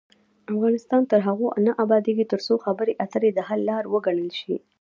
افغانستان 0.53 1.01
تر 1.11 1.19
هغو 1.27 1.47
نه 1.65 1.71
ابادیږي، 1.83 2.25
ترڅو 2.31 2.53
خبرې 2.65 2.93
اترې 3.05 3.29
د 3.33 3.39
حل 3.47 3.61
لار 3.69 3.83
وګڼل 3.93 4.29
شي. 4.39 4.55